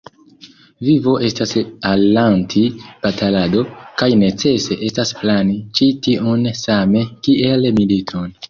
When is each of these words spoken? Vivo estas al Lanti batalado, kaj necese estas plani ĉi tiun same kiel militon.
Vivo 0.85 1.11
estas 1.27 1.51
al 1.89 2.01
Lanti 2.15 2.63
batalado, 3.05 3.63
kaj 4.01 4.09
necese 4.25 4.79
estas 4.91 5.15
plani 5.23 5.61
ĉi 5.81 5.93
tiun 6.09 6.53
same 6.65 7.09
kiel 7.29 7.73
militon. 7.83 8.39